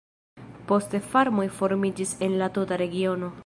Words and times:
Poste 0.71 1.01
farmoj 1.11 1.47
formiĝis 1.59 2.17
en 2.29 2.41
la 2.43 2.51
tuta 2.59 2.83
regiono. 2.87 3.35